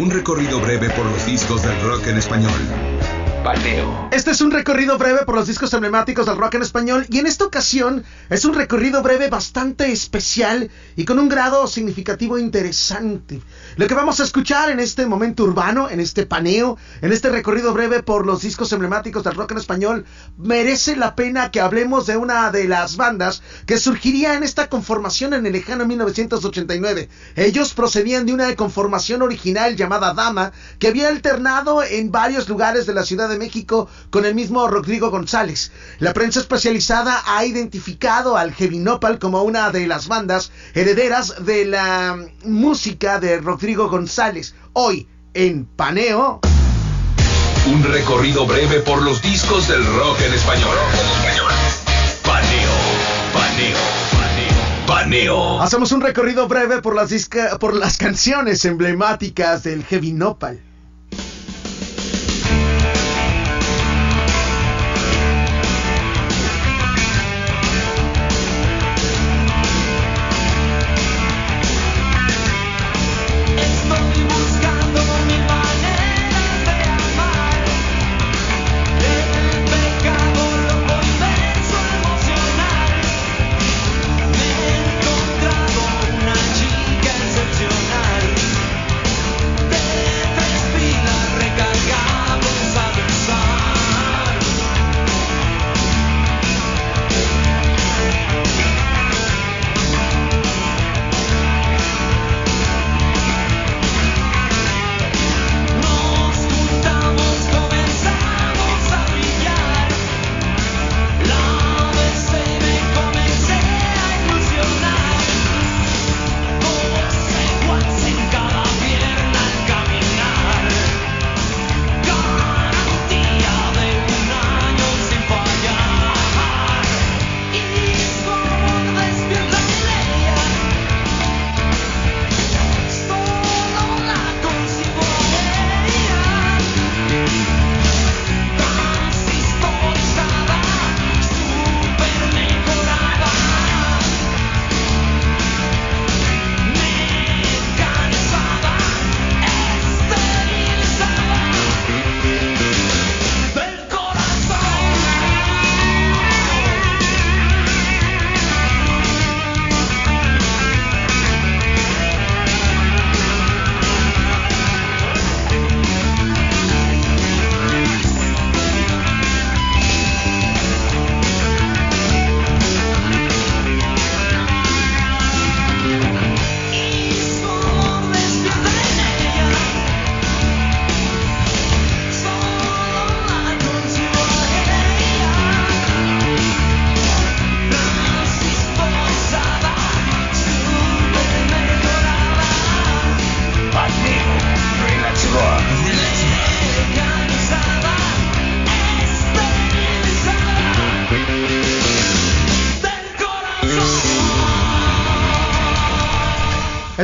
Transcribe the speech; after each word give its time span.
Un 0.00 0.10
recorrido 0.10 0.60
breve 0.60 0.90
por 0.90 1.06
los 1.06 1.24
discos 1.24 1.62
del 1.62 1.80
rock 1.80 2.08
en 2.08 2.18
español. 2.18 2.52
Paneo. 3.44 4.08
Este 4.10 4.30
es 4.30 4.40
un 4.40 4.50
recorrido 4.50 4.96
breve 4.96 5.26
por 5.26 5.34
los 5.34 5.46
discos 5.46 5.74
emblemáticos 5.74 6.24
del 6.24 6.38
rock 6.38 6.54
en 6.54 6.62
español 6.62 7.06
y 7.10 7.18
en 7.18 7.26
esta 7.26 7.44
ocasión 7.44 8.02
es 8.30 8.46
un 8.46 8.54
recorrido 8.54 9.02
breve 9.02 9.28
bastante 9.28 9.92
especial 9.92 10.70
y 10.96 11.04
con 11.04 11.18
un 11.18 11.28
grado 11.28 11.66
significativo 11.66 12.38
interesante. 12.38 13.42
Lo 13.76 13.86
que 13.86 13.92
vamos 13.92 14.18
a 14.18 14.24
escuchar 14.24 14.70
en 14.70 14.80
este 14.80 15.04
momento 15.04 15.44
urbano, 15.44 15.90
en 15.90 16.00
este 16.00 16.24
paneo, 16.24 16.78
en 17.02 17.12
este 17.12 17.28
recorrido 17.28 17.74
breve 17.74 18.02
por 18.02 18.24
los 18.24 18.40
discos 18.40 18.72
emblemáticos 18.72 19.24
del 19.24 19.34
rock 19.34 19.52
en 19.52 19.58
español, 19.58 20.06
merece 20.38 20.96
la 20.96 21.14
pena 21.14 21.50
que 21.50 21.60
hablemos 21.60 22.06
de 22.06 22.16
una 22.16 22.50
de 22.50 22.66
las 22.66 22.96
bandas 22.96 23.42
que 23.66 23.76
surgiría 23.76 24.34
en 24.36 24.42
esta 24.42 24.70
conformación 24.70 25.34
en 25.34 25.44
el 25.44 25.52
lejano 25.52 25.84
1989. 25.84 27.10
Ellos 27.36 27.74
procedían 27.74 28.24
de 28.24 28.32
una 28.32 28.56
conformación 28.56 29.20
original 29.20 29.76
llamada 29.76 30.14
Dama 30.14 30.52
que 30.78 30.88
había 30.88 31.08
alternado 31.08 31.82
en 31.82 32.10
varios 32.10 32.48
lugares 32.48 32.86
de 32.86 32.94
la 32.94 33.04
ciudad 33.04 33.28
de 33.28 33.33
México 33.38 33.88
con 34.10 34.24
el 34.24 34.34
mismo 34.34 34.66
Rodrigo 34.68 35.10
González. 35.10 35.72
La 35.98 36.12
prensa 36.12 36.40
especializada 36.40 37.22
ha 37.26 37.44
identificado 37.44 38.36
al 38.36 38.52
Heavy 38.52 38.78
Nopal 38.78 39.18
como 39.18 39.42
una 39.42 39.70
de 39.70 39.86
las 39.86 40.08
bandas 40.08 40.52
herederas 40.74 41.44
de 41.44 41.64
la 41.64 42.18
música 42.44 43.20
de 43.20 43.38
Rodrigo 43.38 43.88
González. 43.88 44.54
Hoy, 44.72 45.08
en 45.34 45.66
Paneo. 45.66 46.40
Un 47.66 47.82
recorrido 47.82 48.46
breve 48.46 48.80
por 48.80 49.02
los 49.02 49.22
discos 49.22 49.68
del 49.68 49.84
rock 49.84 50.20
en 50.20 50.34
español. 50.34 50.76
Paneo, 52.22 52.70
paneo, 53.32 53.78
paneo, 54.12 54.86
paneo. 54.86 55.62
Hacemos 55.62 55.92
un 55.92 56.00
recorrido 56.00 56.46
breve 56.46 56.82
por 56.82 56.94
las, 56.94 57.10
por 57.58 57.74
las 57.74 57.96
canciones 57.96 58.64
emblemáticas 58.64 59.62
del 59.62 59.84
Heavy 59.84 60.12
Nopal. 60.12 60.62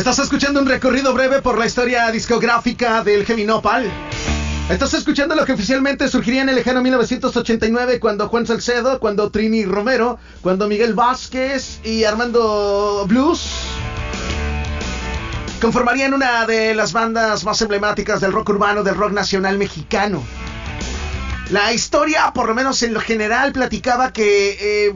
Estás 0.00 0.18
escuchando 0.18 0.60
un 0.60 0.66
recorrido 0.66 1.12
breve 1.12 1.42
por 1.42 1.58
la 1.58 1.66
historia 1.66 2.10
discográfica 2.10 3.04
del 3.04 3.26
Heavy 3.26 3.44
Nopal. 3.44 3.84
Estás 4.70 4.94
escuchando 4.94 5.34
lo 5.34 5.44
que 5.44 5.52
oficialmente 5.52 6.08
surgiría 6.08 6.40
en 6.40 6.48
el 6.48 6.54
lejano 6.54 6.80
1989 6.80 8.00
cuando 8.00 8.26
Juan 8.30 8.46
Salcedo, 8.46 8.98
cuando 8.98 9.30
Trini 9.30 9.66
Romero, 9.66 10.18
cuando 10.40 10.68
Miguel 10.68 10.94
Vázquez 10.94 11.80
y 11.84 12.04
Armando 12.04 13.04
Blues 13.06 13.46
conformarían 15.60 16.14
una 16.14 16.46
de 16.46 16.74
las 16.74 16.94
bandas 16.94 17.44
más 17.44 17.60
emblemáticas 17.60 18.22
del 18.22 18.32
rock 18.32 18.48
urbano, 18.48 18.82
del 18.82 18.94
rock 18.94 19.12
nacional 19.12 19.58
mexicano. 19.58 20.24
La 21.50 21.74
historia, 21.74 22.32
por 22.32 22.48
lo 22.48 22.54
menos 22.54 22.82
en 22.82 22.94
lo 22.94 23.00
general, 23.00 23.52
platicaba 23.52 24.14
que 24.14 24.86
eh, 24.88 24.94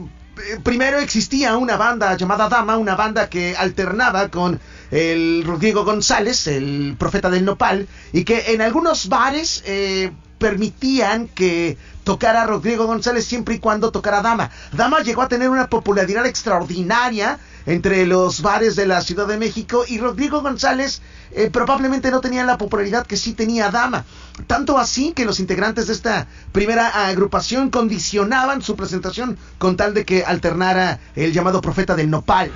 primero 0.63 0.99
existía 0.99 1.57
una 1.57 1.77
banda 1.77 2.15
llamada 2.17 2.49
Dama, 2.49 2.77
una 2.77 2.95
banda 2.95 3.29
que 3.29 3.55
alternaba 3.55 4.29
con 4.29 4.59
el 4.91 5.43
Rodrigo 5.45 5.83
González, 5.83 6.47
el 6.47 6.95
profeta 6.97 7.29
del 7.29 7.45
nopal, 7.45 7.87
y 8.13 8.23
que 8.23 8.53
en 8.53 8.61
algunos 8.61 9.09
bares 9.09 9.63
eh, 9.65 10.11
permitían 10.45 11.27
que 11.27 11.75
tocara 12.03 12.45
Rodrigo 12.45 12.85
González 12.85 13.25
siempre 13.25 13.55
y 13.55 13.59
cuando 13.59 13.89
tocara 13.89 14.21
Dama. 14.21 14.51
Dama 14.73 14.99
llegó 14.99 15.23
a 15.23 15.27
tener 15.27 15.49
una 15.49 15.71
popularidad 15.71 16.27
extraordinaria 16.27 17.39
entre 17.65 18.05
los 18.05 18.43
bares 18.43 18.75
de 18.75 18.85
la 18.85 19.01
Ciudad 19.01 19.25
de 19.25 19.39
México 19.39 19.85
y 19.87 19.97
Rodrigo 19.97 20.43
González 20.43 21.01
eh, 21.31 21.49
probablemente 21.51 22.11
no 22.11 22.21
tenía 22.21 22.43
la 22.43 22.59
popularidad 22.59 23.07
que 23.07 23.17
sí 23.17 23.33
tenía 23.33 23.71
Dama. 23.71 24.05
Tanto 24.45 24.77
así 24.77 25.13
que 25.13 25.25
los 25.25 25.39
integrantes 25.39 25.87
de 25.87 25.93
esta 25.93 26.27
primera 26.51 27.07
agrupación 27.07 27.71
condicionaban 27.71 28.61
su 28.61 28.75
presentación 28.75 29.39
con 29.57 29.77
tal 29.77 29.95
de 29.95 30.05
que 30.05 30.25
alternara 30.25 30.99
el 31.15 31.33
llamado 31.33 31.59
profeta 31.59 31.95
del 31.95 32.11
nopal. 32.11 32.51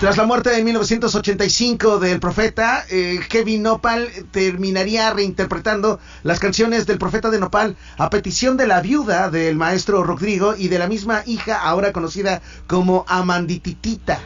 Tras 0.00 0.16
la 0.16 0.26
muerte 0.26 0.50
de 0.50 0.62
1985 0.62 1.98
del 1.98 2.20
profeta, 2.20 2.84
eh, 2.88 3.18
Kevin 3.28 3.64
Nopal 3.64 4.08
terminaría 4.30 5.10
reinterpretando 5.10 5.98
las 6.22 6.38
canciones 6.38 6.86
del 6.86 6.98
profeta 6.98 7.30
de 7.30 7.40
Nopal 7.40 7.76
a 7.96 8.08
petición 8.08 8.56
de 8.56 8.68
la 8.68 8.80
viuda 8.80 9.28
del 9.28 9.56
maestro 9.56 10.04
Rodrigo 10.04 10.54
y 10.56 10.68
de 10.68 10.78
la 10.78 10.86
misma 10.86 11.24
hija 11.26 11.60
ahora 11.60 11.92
conocida 11.92 12.40
como 12.68 13.06
Amandititita. 13.08 14.20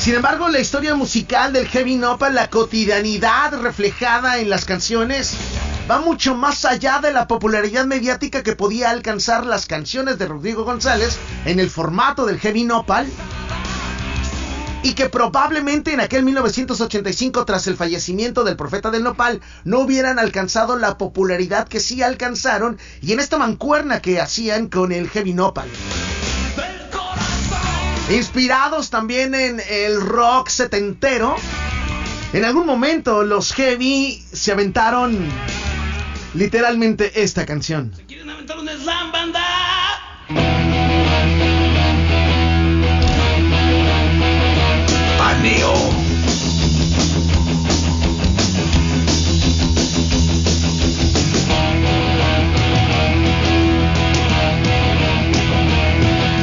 Sin 0.00 0.16
embargo, 0.16 0.48
la 0.48 0.58
historia 0.58 0.96
musical 0.96 1.52
del 1.52 1.68
Heavy 1.68 1.94
Nopal, 1.94 2.34
la 2.34 2.50
cotidianidad 2.50 3.56
reflejada 3.62 4.38
en 4.38 4.50
las 4.50 4.64
canciones, 4.64 5.36
va 5.90 6.00
mucho 6.00 6.34
más 6.34 6.64
allá 6.64 7.00
de 7.00 7.12
la 7.12 7.26
popularidad 7.28 7.84
mediática 7.84 8.42
que 8.42 8.56
podía 8.56 8.90
alcanzar 8.90 9.44
las 9.44 9.66
canciones 9.66 10.18
de 10.18 10.26
Rodrigo 10.26 10.64
González 10.64 11.18
en 11.44 11.60
el 11.60 11.70
formato 11.70 12.24
del 12.26 12.40
heavy 12.40 12.64
nopal. 12.64 13.06
y 14.82 14.92
que 14.92 15.08
probablemente 15.08 15.94
en 15.94 16.00
aquel 16.00 16.24
1985 16.24 17.46
tras 17.46 17.66
el 17.68 17.76
fallecimiento 17.78 18.44
del 18.44 18.54
profeta 18.54 18.90
del 18.90 19.02
nopal 19.02 19.40
no 19.64 19.78
hubieran 19.78 20.18
alcanzado 20.18 20.76
la 20.76 20.98
popularidad 20.98 21.66
que 21.66 21.80
sí 21.80 22.02
alcanzaron 22.02 22.78
y 23.00 23.14
en 23.14 23.20
esta 23.20 23.38
mancuerna 23.38 24.02
que 24.02 24.20
hacían 24.20 24.68
con 24.68 24.92
el 24.92 25.08
heavy 25.08 25.32
nopal. 25.32 25.70
Inspirados 28.10 28.90
también 28.90 29.34
en 29.34 29.62
el 29.70 30.02
rock 30.02 30.50
setentero, 30.50 31.34
en 32.34 32.44
algún 32.44 32.66
momento 32.66 33.22
los 33.22 33.54
heavy 33.54 34.22
se 34.34 34.52
aventaron 34.52 35.30
literalmente 36.34 37.22
esta 37.22 37.46
canción. 37.46 37.92
¿Se 37.96 38.04
quieren 38.04 38.28
aventar 38.30 38.58
un 38.58 38.68
slam 38.68 39.12
banda? 39.12 39.40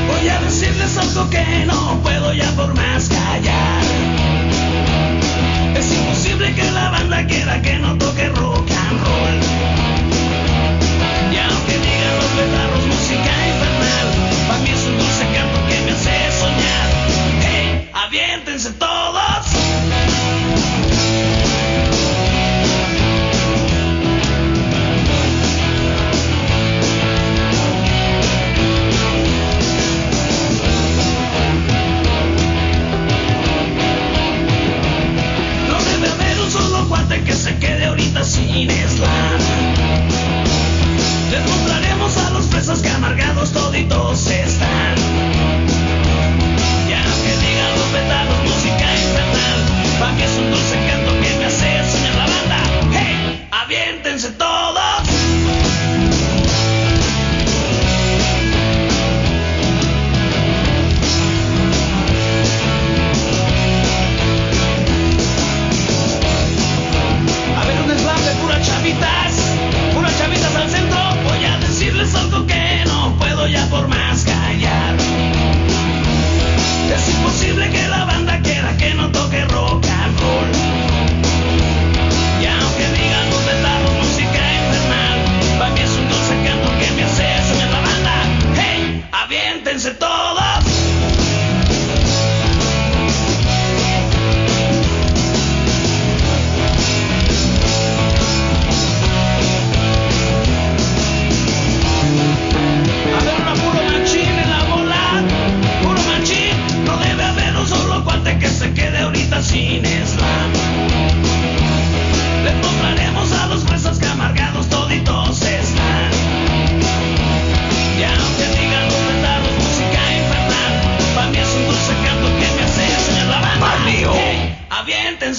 Voy 0.08 0.30
a 0.30 0.40
decirles 0.42 0.98
algo 0.98 1.30
que 1.30 1.66
no 1.66 2.00
puedo 2.04 2.34
ya 2.34 2.52
por 2.56 2.74
más 2.76 3.10
callar. 3.10 3.84
Es 5.76 5.92
imposible 5.94 6.54
que 6.54 6.72
la 6.72 6.92
banda 6.92 7.26
quiera 7.26 7.62
que 7.62 7.80
no 7.80 7.98
toque 7.98 8.30
rock 8.30 8.61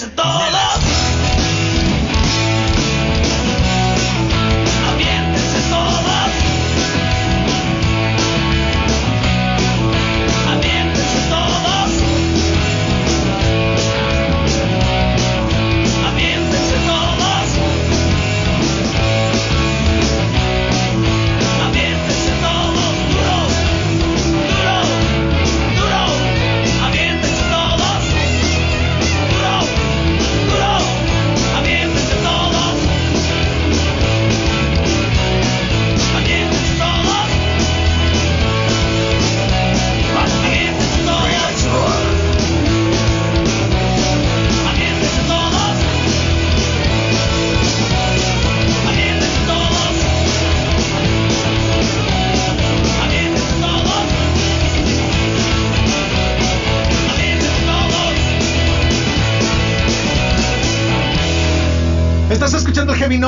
a 0.03 0.09
thought. 0.09 0.52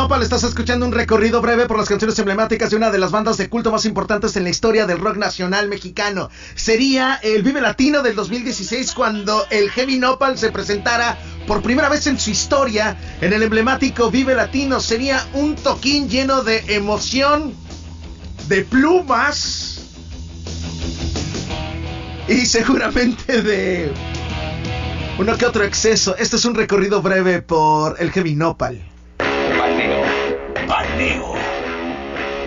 Heavy 0.05 0.13
Nopal, 0.13 0.23
estás 0.23 0.45
escuchando 0.45 0.85
un 0.85 0.93
recorrido 0.93 1.41
breve 1.41 1.65
por 1.65 1.79
las 1.79 1.89
canciones 1.89 2.19
emblemáticas 2.19 2.69
de 2.69 2.77
una 2.77 2.91
de 2.91 2.99
las 2.99 3.11
bandas 3.11 3.39
de 3.39 3.49
culto 3.49 3.73
más 3.73 3.87
importantes 3.87 4.37
en 4.37 4.45
la 4.45 4.51
historia 4.51 4.85
del 4.85 4.99
rock 4.99 5.17
nacional 5.17 5.67
mexicano. 5.67 6.29
Sería 6.55 7.15
el 7.23 7.43
Vive 7.43 7.63
Latino 7.63 8.03
del 8.03 8.15
2016 8.15 8.93
cuando 8.93 9.47
el 9.49 9.71
Heavy 9.71 9.99
Nopal 9.99 10.37
se 10.37 10.53
presentara 10.53 11.17
por 11.47 11.63
primera 11.63 11.89
vez 11.89 12.07
en 12.07 12.21
su 12.21 12.29
historia 12.29 12.99
en 13.23 13.33
el 13.33 13.45
emblemático 13.45 14.11
Vive 14.11 14.35
Latino. 14.35 14.79
Sería 14.79 15.27
un 15.33 15.57
toquín 15.57 16.11
lleno 16.11 16.43
de 16.43 16.63
emoción, 16.69 17.55
de 18.49 18.63
plumas 18.63 19.87
y 22.29 22.45
seguramente 22.45 23.41
de 23.41 23.91
uno 25.19 25.39
que 25.39 25.47
otro 25.47 25.65
exceso. 25.65 26.15
Este 26.19 26.37
es 26.37 26.45
un 26.45 26.55
recorrido 26.55 27.01
breve 27.01 27.41
por 27.41 27.97
el 28.03 28.11
Heavy 28.11 28.35
Nopal. 28.35 28.94
Paneo. 30.95 31.35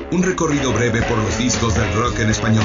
Un 0.09 0.23
recorrido 0.23 0.71
breve 0.71 1.01
por 1.01 1.17
los 1.17 1.37
discos 1.37 1.75
del 1.75 1.91
rock 1.91 2.19
en 2.19 2.29
español. 2.29 2.63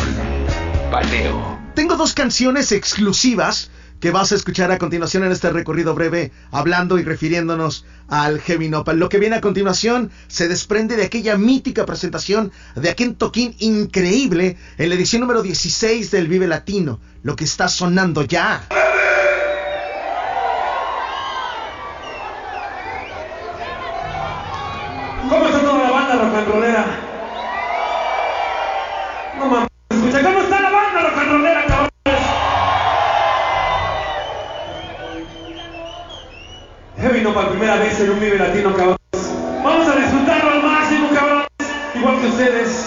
Paneo. 0.92 1.58
Tengo 1.74 1.96
dos 1.96 2.14
canciones 2.14 2.70
exclusivas 2.70 3.68
que 3.98 4.12
vas 4.12 4.30
a 4.30 4.36
escuchar 4.36 4.70
a 4.70 4.78
continuación 4.78 5.24
en 5.24 5.32
este 5.32 5.50
recorrido 5.50 5.96
breve, 5.96 6.30
hablando 6.52 7.00
y 7.00 7.02
refiriéndonos 7.02 7.84
al 8.06 8.40
Heavy 8.40 8.68
Nopal. 8.68 9.00
Lo 9.00 9.08
que 9.08 9.18
viene 9.18 9.34
a 9.34 9.40
continuación 9.40 10.12
se 10.28 10.46
desprende 10.46 10.94
de 10.94 11.06
aquella 11.06 11.36
mítica 11.36 11.84
presentación 11.84 12.52
de 12.76 12.88
aquel 12.88 13.16
toquín 13.16 13.56
increíble 13.58 14.58
en 14.78 14.88
la 14.88 14.94
edición 14.94 15.22
número 15.22 15.42
16 15.42 16.12
del 16.12 16.28
Vive 16.28 16.46
Latino, 16.46 17.00
lo 17.24 17.34
que 17.34 17.42
está 17.42 17.66
sonando 17.66 18.22
ya. 18.22 18.68
En 38.02 38.10
un 38.10 38.20
Vive 38.20 38.38
Latino, 38.38 38.74
cabrón. 38.74 38.96
Vamos 39.62 39.88
a 39.88 39.96
disfrutarlo 39.96 40.50
al 40.50 40.62
máximo, 40.62 41.08
cabrón. 41.14 41.44
Igual 41.94 42.20
que 42.20 42.26
ustedes. 42.26 42.86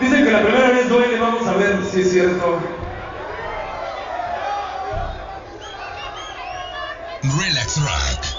Dicen 0.00 0.24
que 0.24 0.32
la 0.32 0.42
primera 0.42 0.70
vez 0.70 0.88
duele, 0.88 1.20
vamos 1.20 1.46
a 1.46 1.52
ver 1.54 1.78
si 1.90 2.00
es 2.00 2.10
cierto. 2.10 2.58
Relax 7.22 7.80
Rock. 7.80 8.35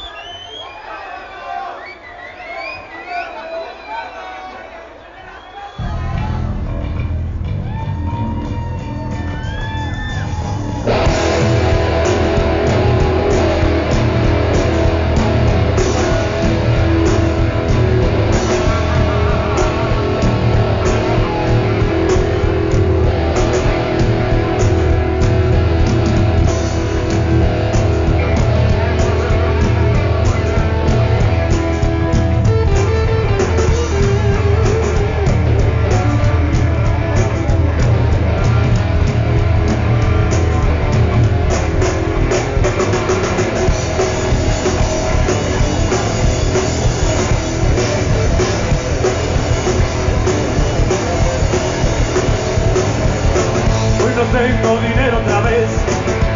Tengo 54.47 54.79
dinero 54.79 55.17
otra 55.19 55.41
vez 55.41 55.69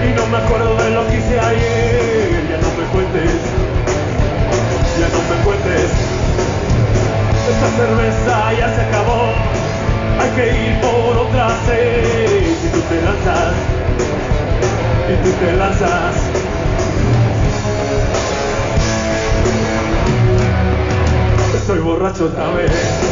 y 0.06 0.14
no 0.14 0.26
me 0.28 0.38
acuerdo 0.38 0.76
de 0.76 0.90
lo 0.92 1.08
que 1.08 1.18
hice 1.18 1.40
ayer. 1.40 2.48
Ya 2.50 2.58
no 2.58 2.70
me 2.78 2.84
cuentes, 2.92 3.42
ya 5.00 5.08
no 5.10 5.20
me 5.30 5.44
cuentes. 5.46 5.92
Esta 7.52 7.70
cerveza 7.78 8.54
ya 8.60 8.76
se 8.76 8.82
acabó, 8.82 9.34
hay 10.20 10.30
que 10.36 10.46
ir 10.66 10.82
por 10.82 11.18
otra 11.18 11.50
sed. 11.66 12.52
Y 12.66 12.70
tú 12.70 12.82
te 12.90 13.02
lanzas, 13.02 13.54
y 15.10 15.16
tú 15.24 15.32
te 15.40 15.54
lanzas. 15.54 16.16
Estoy 21.56 21.80
borracho 21.80 22.26
otra 22.26 22.52
vez. 22.52 23.11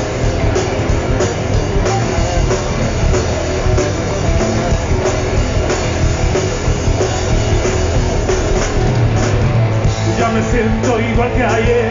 Siento 10.59 10.99
igual 10.99 11.31
que 11.31 11.43
ayer 11.43 11.89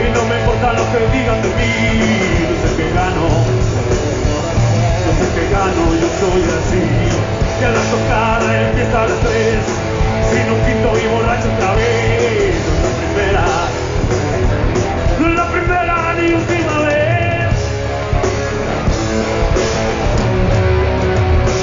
y 0.00 0.10
no 0.14 0.24
me 0.24 0.38
importa 0.40 0.72
lo 0.72 0.84
que 0.90 1.00
digan 1.18 1.42
de 1.42 1.48
mí. 1.48 1.72
Yo 2.48 2.56
sé 2.64 2.76
que 2.76 2.88
gano, 2.94 3.28
yo 5.04 5.10
sé 5.20 5.26
que 5.34 5.44
gano, 5.52 5.84
yo 6.00 6.08
soy 6.18 6.42
así. 6.58 6.84
Ya 7.60 7.68
la 7.68 7.82
tocada 7.90 8.68
empieza 8.68 9.02
a 9.02 9.06
las 9.06 9.20
tres, 9.20 9.60
sin 10.32 10.50
un 10.50 10.60
quinto 10.64 10.88
y 10.98 11.06
borracho 11.12 11.48
otra 11.52 11.74
vez. 11.74 12.54
No 12.64 12.72
es 12.72 12.88
la 12.88 12.92
primera, 13.00 13.46
no 15.18 15.24
es 15.28 15.34
la 15.36 15.46
primera 15.52 16.14
ni 16.14 16.32
última 16.32 16.78
vez. 16.88 17.52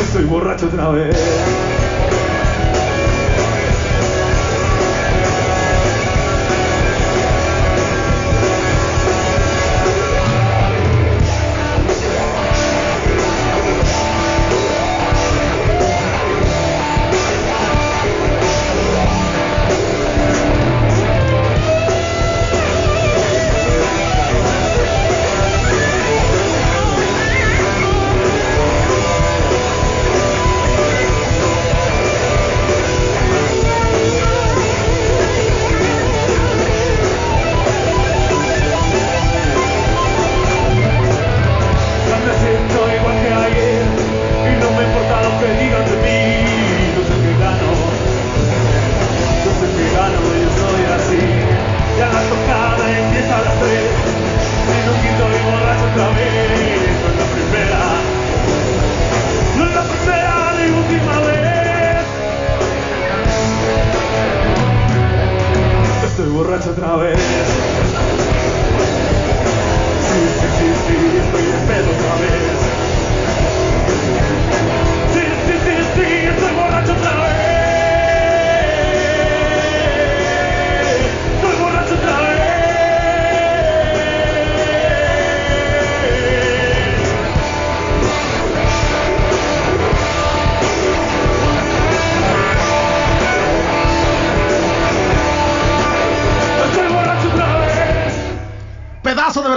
Estoy 0.04 0.26
borracho 0.26 0.68
otra 0.68 0.90
vez. 0.90 1.37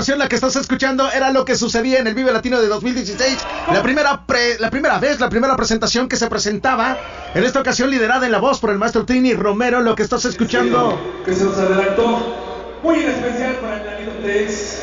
Versión 0.00 0.18
la 0.18 0.28
que 0.30 0.36
estás 0.36 0.56
escuchando 0.56 1.12
era 1.12 1.30
lo 1.30 1.44
que 1.44 1.54
sucedía 1.56 1.98
en 1.98 2.06
el 2.06 2.14
Vive 2.14 2.32
Latino 2.32 2.58
de 2.58 2.68
2016. 2.68 3.36
La 3.70 3.82
primera, 3.82 4.24
pre- 4.24 4.58
la 4.58 4.70
primera 4.70 4.98
vez, 4.98 5.20
la 5.20 5.28
primera 5.28 5.54
presentación 5.58 6.08
que 6.08 6.16
se 6.16 6.26
presentaba. 6.28 6.96
En 7.34 7.44
esta 7.44 7.60
ocasión 7.60 7.90
liderada 7.90 8.24
en 8.24 8.32
la 8.32 8.38
voz 8.38 8.60
por 8.60 8.70
el 8.70 8.78
maestro 8.78 9.04
Trini 9.04 9.34
Romero. 9.34 9.82
Lo 9.82 9.94
que 9.94 10.02
estás 10.02 10.24
escuchando. 10.24 10.98
que 11.22 11.34
se 11.34 11.44
nos 11.44 11.58
adelantó 11.58 12.78
muy 12.82 13.00
en 13.00 13.10
especial 13.10 13.56
para 13.56 13.76
el 13.76 13.84
Danilo 13.84 14.12
Tex. 14.24 14.82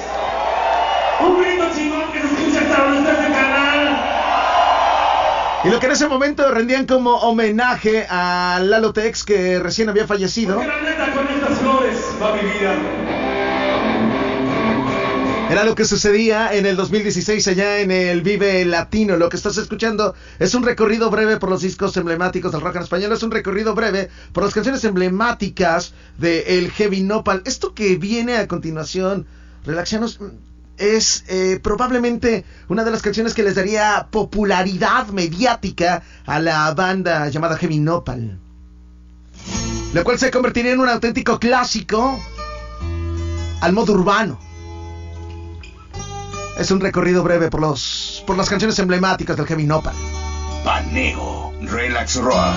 Un 1.22 1.42
grito 1.42 1.66
chingón 1.76 2.12
que 2.12 2.20
se 2.22 2.28
escucha 2.28 2.60
hasta 2.62 3.12
este 3.12 3.34
canal. 3.34 4.02
Y 5.64 5.70
lo 5.70 5.80
que 5.80 5.86
en 5.88 5.92
ese 5.94 6.08
momento 6.08 6.52
rendían 6.52 6.86
como 6.86 7.16
homenaje 7.16 8.06
a 8.08 8.60
Lalo 8.62 8.94
Tex 8.94 9.24
que 9.24 9.58
recién 9.58 9.90
había 9.90 10.06
fallecido. 10.06 10.58
Porque 10.58 10.68
la 10.68 10.82
neta 10.82 11.12
con 11.12 11.28
estas 11.28 11.58
flores 11.58 11.98
va 12.22 12.34
mi 12.36 12.42
vida. 12.42 12.76
Era 15.50 15.64
lo 15.64 15.76
que 15.76 15.86
sucedía 15.86 16.54
en 16.54 16.66
el 16.66 16.76
2016 16.76 17.48
allá 17.48 17.80
en 17.80 17.90
el 17.90 18.22
Vive 18.22 18.66
Latino. 18.66 19.16
Lo 19.16 19.30
que 19.30 19.38
estás 19.38 19.58
escuchando 19.58 20.14
es 20.40 20.54
un 20.54 20.64
recorrido 20.64 21.10
breve 21.10 21.38
por 21.38 21.50
los 21.50 21.62
discos 21.62 21.96
emblemáticos 21.96 22.52
del 22.52 22.60
rock 22.60 22.76
en 22.76 22.82
español. 22.82 23.14
Es 23.14 23.24
un 23.24 23.32
recorrido 23.32 23.74
breve 23.74 24.10
por 24.34 24.44
las 24.44 24.54
canciones 24.54 24.84
emblemáticas 24.84 25.94
de 26.18 26.60
el 26.60 26.70
Heavy 26.72 27.02
Nopal. 27.04 27.44
Esto 27.46 27.74
que 27.74 27.96
viene 27.96 28.36
a 28.36 28.48
continuación, 28.50 29.26
Relaxianos, 29.66 30.20
es 30.78 31.24
eh, 31.30 31.62
probablemente 31.64 32.44
una 32.68 32.84
de 32.84 32.92
las 32.92 33.02
canciones 33.02 33.34
que 33.34 33.44
les 33.44 33.56
daría 33.56 34.10
popularidad 34.12 35.08
mediática 35.08 36.04
a 36.26 36.42
la 36.42 36.74
banda 36.74 37.30
llamada 37.30 37.58
Heavy 37.58 37.80
Nopal. 37.80 38.38
La 39.94 40.04
cual 40.04 40.20
se 40.20 40.30
convertiría 40.30 40.74
en 40.74 40.82
un 40.82 40.90
auténtico 40.90 41.40
clásico 41.40 42.20
al 43.62 43.72
modo 43.72 43.94
urbano. 43.94 44.47
Es 46.58 46.72
un 46.72 46.80
recorrido 46.80 47.24
breve 47.24 47.50
por 47.50 47.62
los 47.62 48.24
por 48.26 48.36
las 48.36 48.50
canciones 48.50 48.80
emblemáticas 48.80 49.38
del 49.38 49.46
Heavy 49.46 49.66
Nopal. 49.66 49.96
Paneo 50.64 51.54
Relax 51.62 52.16
Rock. 52.16 52.56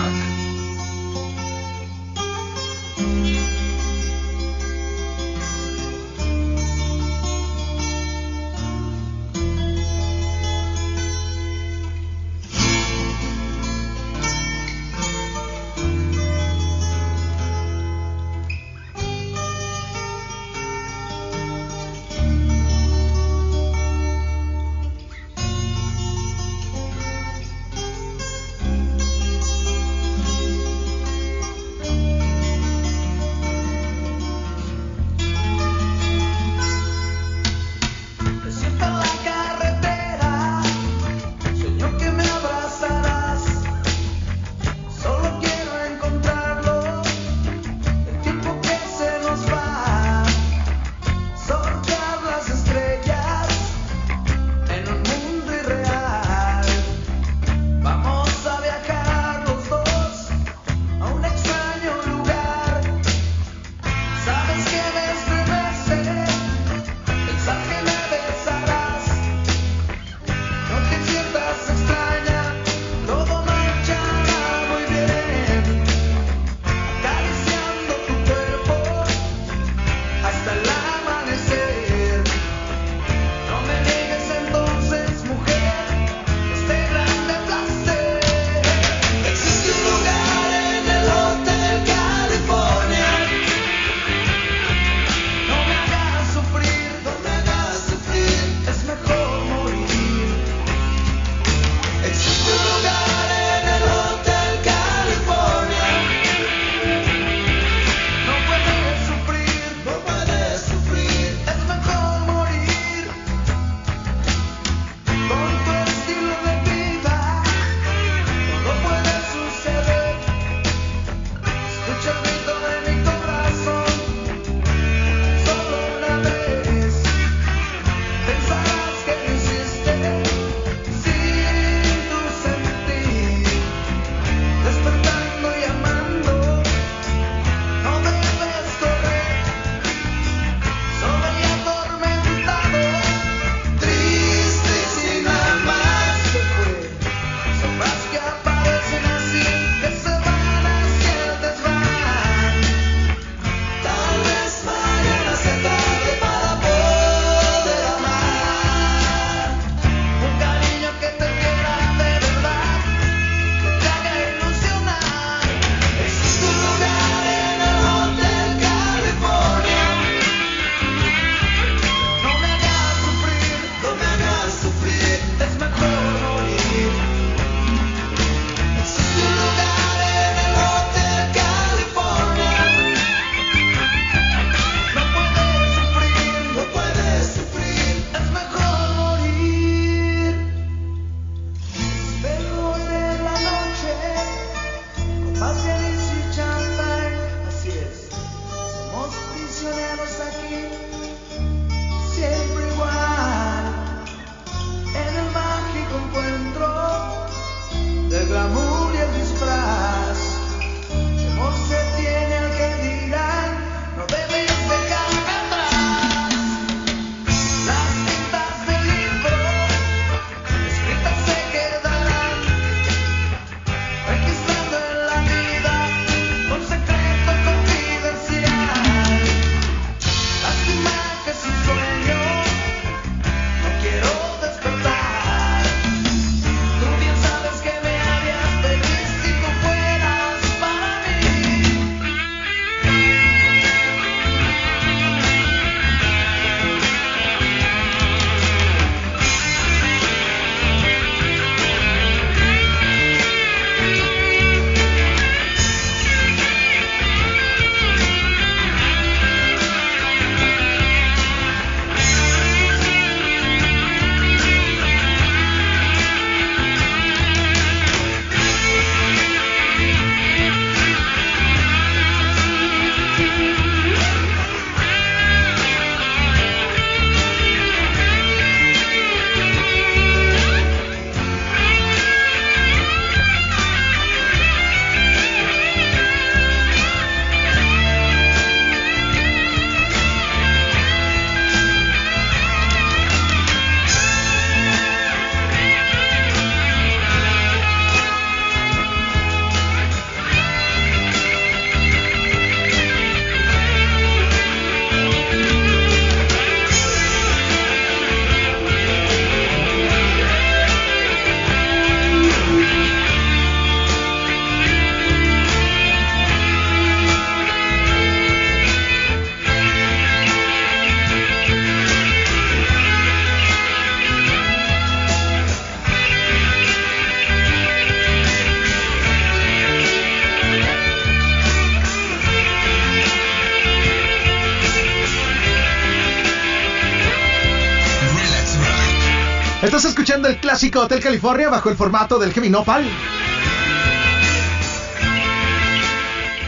Estás 339.63 339.85
escuchando 339.85 340.27
el 340.27 340.39
clásico 340.39 340.81
Hotel 340.81 341.01
California 341.01 341.51
bajo 341.51 341.69
el 341.69 341.77
formato 341.77 342.19
del 342.19 342.33
Heavy 342.33 342.49
Nopal. 342.49 342.83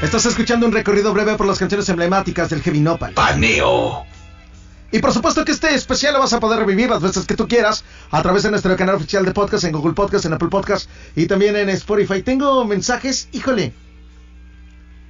Estás 0.00 0.24
escuchando 0.24 0.64
un 0.64 0.72
recorrido 0.72 1.12
breve 1.12 1.34
por 1.34 1.46
las 1.46 1.58
canciones 1.58 1.86
emblemáticas 1.90 2.48
del 2.48 2.62
Heavy 2.62 2.80
Nopal. 2.80 3.12
Paneo. 3.12 4.06
Y 4.90 4.98
por 5.00 5.12
supuesto 5.12 5.44
que 5.44 5.52
este 5.52 5.74
especial 5.74 6.14
lo 6.14 6.20
vas 6.20 6.32
a 6.32 6.40
poder 6.40 6.60
revivir 6.60 6.88
las 6.88 7.02
veces 7.02 7.26
que 7.26 7.34
tú 7.34 7.46
quieras 7.46 7.84
a 8.10 8.22
través 8.22 8.44
de 8.44 8.50
nuestro 8.50 8.74
canal 8.78 8.94
oficial 8.94 9.26
de 9.26 9.32
podcast 9.32 9.64
en 9.64 9.72
Google 9.72 9.92
Podcast, 9.92 10.24
en 10.24 10.32
Apple 10.32 10.48
Podcast 10.48 10.88
y 11.14 11.26
también 11.26 11.54
en 11.56 11.68
Spotify. 11.68 12.22
Tengo 12.22 12.64
mensajes, 12.64 13.28
híjole. 13.32 13.74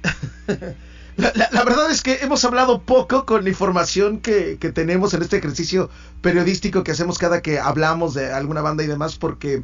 La, 1.17 1.31
la- 1.51 1.63
verdad 1.63 1.91
es 1.91 2.01
que 2.01 2.19
hemos 2.21 2.43
hablado 2.45 2.81
poco 2.81 3.25
con 3.25 3.43
la 3.43 3.49
información 3.49 4.19
que, 4.19 4.57
que 4.59 4.71
tenemos 4.71 5.13
en 5.13 5.21
este 5.21 5.37
ejercicio 5.37 5.89
periodístico 6.21 6.83
que 6.83 6.91
hacemos 6.91 7.17
cada 7.19 7.41
que 7.41 7.59
hablamos 7.59 8.13
de 8.13 8.31
alguna 8.31 8.61
banda 8.61 8.83
y 8.83 8.87
demás, 8.87 9.17
porque 9.17 9.63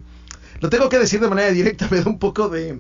lo 0.62 0.70
tengo 0.70 0.90
que 0.90 1.00
decir 1.00 1.20
de 1.20 1.28
manera 1.30 1.52
directa, 1.52 1.88
me 1.92 2.02
da 2.02 2.10
un 2.10 2.20
poco 2.20 2.50
de... 2.50 2.80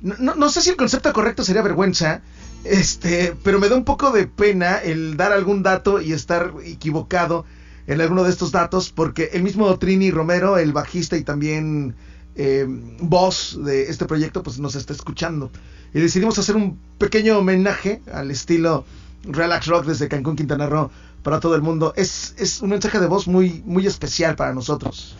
No, 0.00 0.14
no- 0.18 0.34
no 0.34 0.48
sé 0.50 0.60
si 0.60 0.70
el 0.70 0.76
concepto 0.76 1.12
correcto 1.12 1.44
sería 1.44 1.62
vergüenza, 1.62 2.22
este, 2.64 3.34
pero 3.44 3.58
me 3.58 3.68
da 3.68 3.76
un 3.76 3.84
poco 3.84 4.10
de 4.10 4.26
pena 4.26 4.76
el 4.78 5.16
dar 5.16 5.32
algún 5.32 5.62
dato 5.62 6.00
y 6.00 6.12
estar 6.12 6.52
equivocado 6.64 7.44
en 7.86 8.00
alguno 8.00 8.24
de 8.24 8.30
estos 8.30 8.52
datos, 8.52 8.90
porque 8.90 9.30
el 9.32 9.42
mismo 9.42 9.76
Trini 9.78 10.10
Romero, 10.10 10.58
el 10.58 10.72
bajista 10.72 11.16
y 11.16 11.22
también 11.22 11.94
eh, 12.38 12.64
voz 13.00 13.58
de 13.62 13.90
este 13.90 14.06
proyecto, 14.06 14.42
pues 14.42 14.58
nos 14.58 14.74
está 14.74 14.94
escuchando. 14.94 15.50
Y 15.92 16.00
decidimos 16.00 16.38
hacer 16.38 16.56
un 16.56 16.78
pequeño 16.98 17.38
homenaje 17.38 18.00
al 18.12 18.30
estilo 18.30 18.84
Relax 19.24 19.66
Rock 19.66 19.84
desde 19.86 20.08
Cancún, 20.08 20.36
Quintana 20.36 20.66
Roo, 20.66 20.90
para 21.22 21.40
todo 21.40 21.54
el 21.56 21.62
mundo. 21.62 21.92
Es, 21.96 22.34
es 22.38 22.62
un 22.62 22.70
mensaje 22.70 22.98
de 23.00 23.06
voz 23.06 23.26
muy, 23.28 23.62
muy 23.66 23.86
especial 23.86 24.36
para 24.36 24.54
nosotros. 24.54 25.16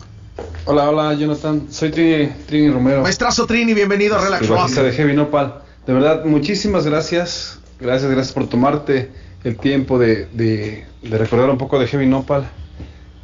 Hola, 0.65 0.89
hola, 0.89 1.13
Jonathan. 1.15 1.67
Soy 1.69 1.91
Trini, 1.91 2.29
Trini 2.47 2.69
Romero. 2.71 3.01
Maestrazo 3.01 3.45
Trini, 3.45 3.73
bienvenido 3.73 4.15
a 4.17 4.21
Relax 4.23 4.43
el 4.43 4.47
Rock. 4.49 4.69
de 4.71 4.91
Heavy 4.93 5.13
Nopal. 5.13 5.61
De 5.85 5.93
verdad, 5.93 6.23
muchísimas 6.25 6.85
gracias. 6.85 7.59
Gracias, 7.79 8.09
gracias 8.09 8.33
por 8.33 8.47
tomarte 8.47 9.11
el 9.43 9.57
tiempo 9.57 9.99
de, 9.99 10.25
de- 10.27 10.85
de 11.01 11.17
recordar 11.17 11.49
un 11.49 11.57
poco 11.57 11.79
de 11.79 11.87
Heavy 11.87 12.05
Nopal. 12.05 12.49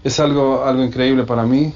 Es 0.04 0.20
algo, 0.20 0.64
algo 0.66 0.84
increíble 0.84 1.24
para 1.24 1.44
mí. 1.44 1.74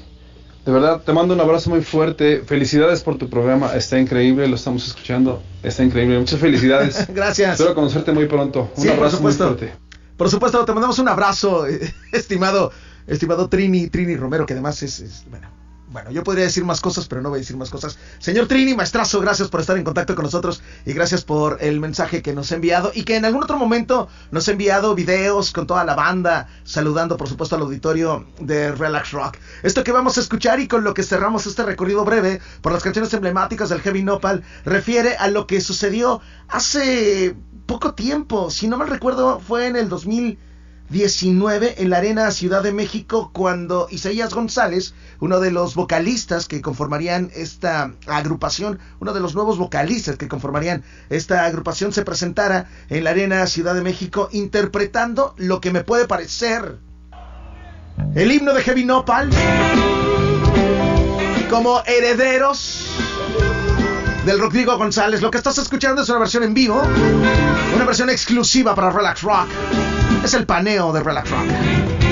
De 0.64 0.72
verdad, 0.72 1.00
te 1.02 1.12
mando 1.12 1.32
un 1.34 1.40
abrazo 1.40 1.70
muy 1.70 1.82
fuerte. 1.82 2.42
Felicidades 2.44 3.02
por 3.02 3.16
tu 3.16 3.28
programa. 3.30 3.74
Está 3.74 3.98
increíble, 3.98 4.46
lo 4.46 4.56
estamos 4.56 4.86
escuchando. 4.86 5.42
Está 5.62 5.82
increíble. 5.82 6.18
Muchas 6.18 6.38
felicidades. 6.38 7.06
Gracias. 7.14 7.54
Espero 7.58 7.74
conocerte 7.74 8.12
muy 8.12 8.26
pronto. 8.26 8.70
Un 8.76 8.82
Sí, 8.82 8.88
abrazo 8.88 9.20
muy 9.20 9.32
fuerte. 9.32 9.72
Por 10.16 10.28
supuesto, 10.28 10.62
te 10.66 10.72
mandamos 10.74 10.98
un 10.98 11.08
abrazo, 11.08 11.64
estimado, 12.12 12.72
estimado 13.06 13.48
Trini, 13.48 13.88
Trini 13.88 14.16
Romero, 14.16 14.44
que 14.44 14.52
además 14.52 14.82
es, 14.82 15.00
es- 15.00 15.24
bueno, 15.30 15.48
bueno, 15.90 16.12
yo 16.12 16.22
podría 16.22 16.44
decir 16.44 16.64
más 16.64 16.80
cosas, 16.80 17.08
pero 17.08 17.20
no 17.20 17.30
voy 17.30 17.38
a 17.38 17.40
decir 17.40 17.56
más 17.56 17.68
cosas. 17.68 17.98
Señor 18.20 18.46
Trini, 18.46 18.74
maestrazo, 18.74 19.20
gracias 19.20 19.48
por 19.48 19.60
estar 19.60 19.76
en 19.76 19.82
contacto 19.82 20.14
con 20.14 20.24
nosotros 20.24 20.62
y 20.86 20.92
gracias 20.92 21.24
por 21.24 21.58
el 21.60 21.80
mensaje 21.80 22.22
que 22.22 22.32
nos 22.32 22.52
ha 22.52 22.54
enviado 22.54 22.92
y 22.94 23.02
que 23.02 23.16
en 23.16 23.24
algún 23.24 23.42
otro 23.42 23.58
momento 23.58 24.08
nos 24.30 24.46
ha 24.46 24.52
enviado 24.52 24.94
videos 24.94 25.50
con 25.50 25.66
toda 25.66 25.84
la 25.84 25.96
banda, 25.96 26.48
saludando 26.62 27.16
por 27.16 27.28
supuesto 27.28 27.56
al 27.56 27.62
auditorio 27.62 28.24
de 28.38 28.70
Relax 28.70 29.10
Rock. 29.10 29.38
Esto 29.64 29.82
que 29.82 29.90
vamos 29.90 30.16
a 30.16 30.20
escuchar 30.20 30.60
y 30.60 30.68
con 30.68 30.84
lo 30.84 30.94
que 30.94 31.02
cerramos 31.02 31.46
este 31.46 31.64
recorrido 31.64 32.04
breve 32.04 32.40
por 32.62 32.72
las 32.72 32.84
canciones 32.84 33.12
emblemáticas 33.12 33.68
del 33.68 33.80
Heavy 33.80 34.04
Nopal 34.04 34.44
refiere 34.64 35.16
a 35.16 35.28
lo 35.28 35.48
que 35.48 35.60
sucedió 35.60 36.20
hace 36.48 37.34
poco 37.66 37.94
tiempo, 37.94 38.50
si 38.50 38.68
no 38.68 38.76
mal 38.78 38.88
recuerdo 38.88 39.40
fue 39.40 39.66
en 39.66 39.76
el 39.76 39.88
2019 40.90 41.82
en 41.82 41.90
la 41.90 41.98
Arena 41.98 42.28
Ciudad 42.32 42.64
de 42.64 42.72
México 42.72 43.30
cuando 43.32 43.86
Isaías 43.90 44.34
González, 44.34 44.92
uno 45.20 45.38
de 45.38 45.52
los 45.52 45.76
vocalistas 45.76 46.48
que 46.48 46.60
conformarían 46.60 47.30
esta 47.32 47.92
agrupación, 48.08 48.80
uno 48.98 49.12
de 49.12 49.20
los 49.20 49.36
nuevos 49.36 49.56
vocalistas 49.56 50.16
que 50.16 50.26
conformarían 50.26 50.82
esta 51.08 51.44
agrupación 51.44 51.92
se 51.92 52.04
presentara 52.04 52.68
en 52.88 53.04
la 53.04 53.10
Arena 53.10 53.46
Ciudad 53.46 53.74
de 53.74 53.82
México 53.82 54.28
interpretando 54.32 55.34
lo 55.36 55.60
que 55.60 55.70
me 55.70 55.84
puede 55.84 56.08
parecer 56.08 56.78
el 58.16 58.32
himno 58.32 58.52
de 58.52 58.62
Heavy 58.62 58.84
Nopal 58.84 59.30
como 61.48 61.82
herederos 61.86 62.86
del 64.26 64.40
Rodrigo 64.40 64.76
González. 64.76 65.22
Lo 65.22 65.30
que 65.30 65.38
estás 65.38 65.58
escuchando 65.58 66.02
es 66.02 66.08
una 66.08 66.18
versión 66.18 66.42
en 66.42 66.54
vivo, 66.54 66.82
una 67.76 67.84
versión 67.84 68.10
exclusiva 68.10 68.74
para 68.74 68.90
Relax 68.90 69.22
Rock. 69.22 69.48
Es 70.24 70.34
el 70.34 70.46
paneo 70.46 70.92
de 70.92 71.02
Relax 71.02 71.30
Rock. 71.30 72.09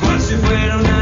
cual 0.00 0.20
si 0.20 0.34
fuera 0.36 0.95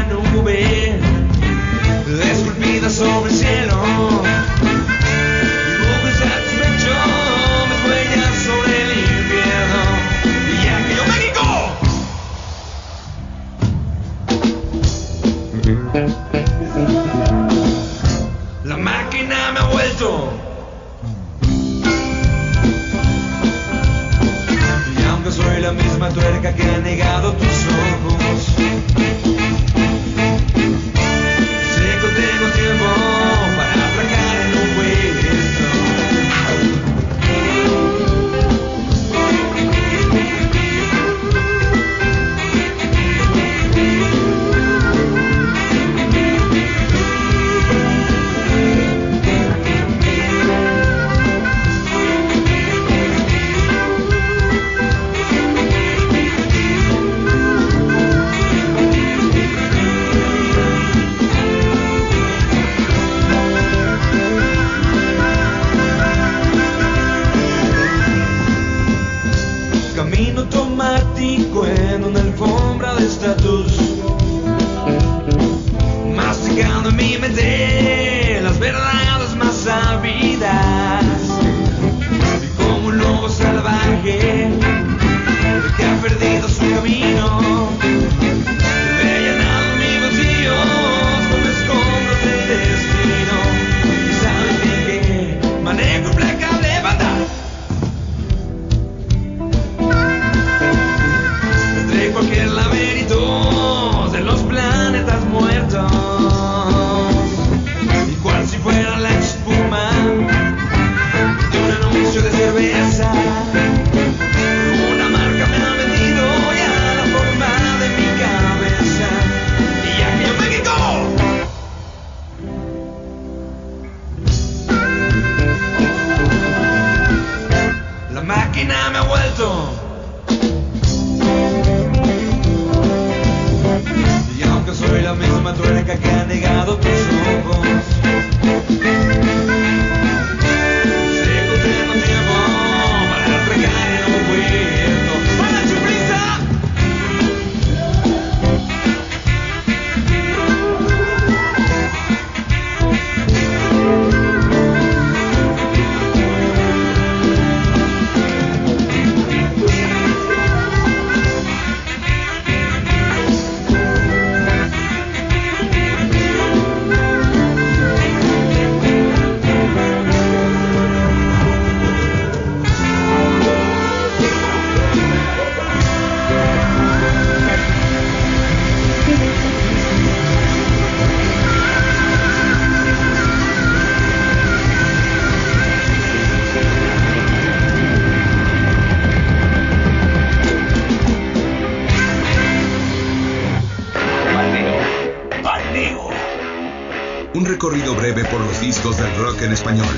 en 199.45 199.53
español. 199.53 199.94